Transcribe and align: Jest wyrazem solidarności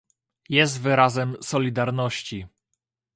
Jest 0.49 0.79
wyrazem 0.81 1.35
solidarności 1.43 2.47